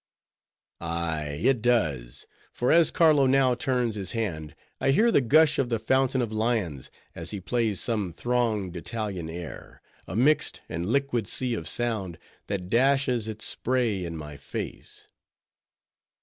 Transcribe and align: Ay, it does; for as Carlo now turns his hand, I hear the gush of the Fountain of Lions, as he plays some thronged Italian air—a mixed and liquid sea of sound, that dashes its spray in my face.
Ay, 0.79 1.39
it 1.43 1.61
does; 1.61 2.25
for 2.51 2.71
as 2.71 2.89
Carlo 2.89 3.27
now 3.27 3.53
turns 3.53 3.93
his 3.93 4.13
hand, 4.13 4.55
I 4.79 4.89
hear 4.89 5.11
the 5.11 5.21
gush 5.21 5.59
of 5.59 5.69
the 5.69 5.77
Fountain 5.77 6.23
of 6.23 6.31
Lions, 6.31 6.89
as 7.13 7.29
he 7.29 7.39
plays 7.39 7.79
some 7.79 8.11
thronged 8.11 8.75
Italian 8.75 9.29
air—a 9.29 10.15
mixed 10.15 10.61
and 10.67 10.89
liquid 10.89 11.27
sea 11.27 11.53
of 11.53 11.67
sound, 11.67 12.17
that 12.47 12.67
dashes 12.67 13.27
its 13.27 13.45
spray 13.45 14.03
in 14.03 14.17
my 14.17 14.37
face. 14.37 15.07